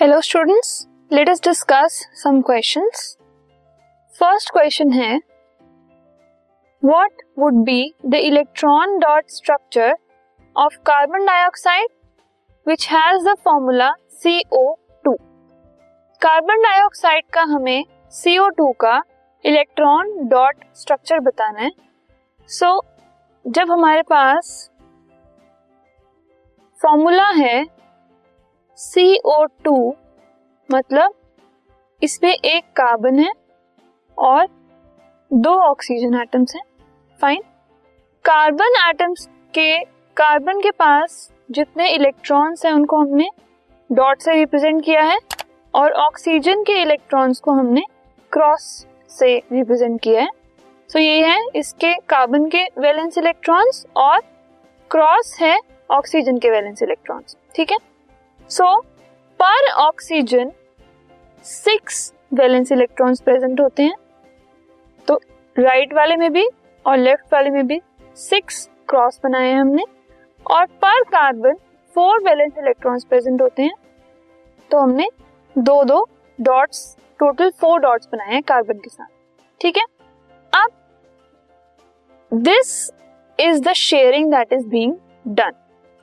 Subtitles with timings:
[0.00, 0.68] Hello students
[1.12, 3.00] let us discuss some questions
[4.20, 5.16] first question है
[6.84, 9.92] what would be the electron dot structure
[10.56, 11.88] of carbon dioxide
[12.66, 13.90] which has the formula
[14.24, 15.14] CO2
[16.22, 19.02] carbon dioxide का हमें CO2 का
[19.44, 21.70] electron dot structure बताना है.
[22.48, 24.70] सो so, जब हमारे पास
[26.80, 27.79] formula है
[28.80, 29.92] CO2
[30.68, 31.14] मतलब
[32.02, 33.30] इसमें एक कार्बन है
[34.18, 34.46] और
[35.32, 36.62] दो ऑक्सीजन एटम्स हैं।
[37.20, 37.42] फाइन
[38.24, 39.78] कार्बन एटम्स के
[40.16, 43.28] कार्बन के पास जितने इलेक्ट्रॉन्स हैं उनको हमने
[43.90, 45.18] डॉट से रिप्रेजेंट किया है
[45.74, 47.82] और ऑक्सीजन के इलेक्ट्रॉन्स को हमने
[48.32, 50.28] क्रॉस से रिप्रेजेंट किया है।
[50.90, 54.20] सो so, ये है इसके कार्बन के वैलेंस इलेक्ट्रॉन्स और
[54.90, 55.58] क्रॉस है
[55.90, 57.78] ऑक्सीजन के वैलेंस इलेक्ट्रॉन्स ठीक है?
[58.50, 58.80] So
[59.40, 60.50] per oxygen
[61.44, 63.94] six valence electrons present होते हैं।
[65.08, 65.14] तो
[65.56, 66.48] राइट right वाले में भी
[66.86, 67.80] और लेफ़्ट वाले में भी
[68.16, 69.84] सिक्स क्रॉस बनाए हैं हमने।
[70.50, 71.54] और per carbon
[71.94, 73.74] four valence electrons present होते हैं।
[74.70, 75.08] तो हमने
[75.58, 76.08] दो दो
[76.40, 79.06] डॉट्स टोटल फोर डॉट्स बनाए हैं कार्बन के साथ।
[79.60, 79.84] ठीक है?
[80.52, 80.70] अब
[82.34, 82.90] this
[83.40, 84.96] is the sharing that is being
[85.28, 85.50] done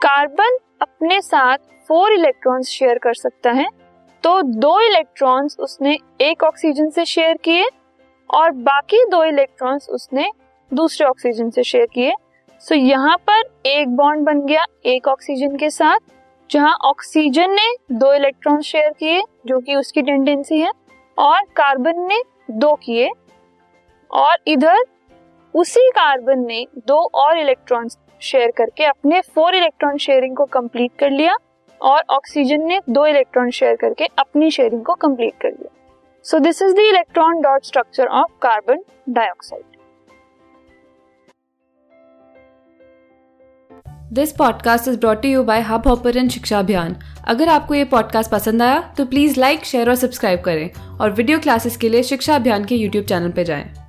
[0.00, 3.68] carbon अपने साथ फोर इलेक्ट्रॉन्स शेयर कर सकता है।
[4.24, 7.68] तो दो इलेक्ट्रॉन्स उसने एक ऑक्सीजन से शेयर किए
[8.30, 10.30] और बाकी दो इलेक्ट्रॉन्स उसने
[10.72, 12.12] दूसरे ऑक्सीजन से शेयर किए।
[12.62, 15.98] सो यहाँ पर एक बॉन्ड बन गया एक ऑक्सीजन के साथ,
[16.50, 20.70] जहाँ ऑक्सीजन ने दो इलेक्ट्रॉन शेयर किए, जो कि उसकी टेंडेंसी है,
[21.18, 23.10] और कार्बन ने दो किए।
[24.10, 24.84] और इधर
[25.54, 31.10] उसी कार्बन ने दो और इलेक्ट्रॉन्स शेयर करके अपने फोर इलेक्ट्रॉन शेयरिंग को कंप्लीट कर
[31.10, 31.36] लिया
[31.80, 35.74] और ऑक्सीजन ने दो इलेक्ट्रॉन शेयर करके अपनी शेयरिंग को कंप्लीट कर लिया।
[36.24, 39.64] So this is the electron dot structure of carbon dioxide
[44.12, 46.96] this podcast is brought you by Hub Hopper शिक्षा अभियान
[47.28, 51.38] अगर आपको ये पॉडकास्ट पसंद आया तो प्लीज़ लाइक शेयर और सब्सक्राइब करें और वीडियो
[51.38, 53.79] क्लासेस के लिए शिक्षा अभियान के यूट्यूब चैनल पर जाएँ।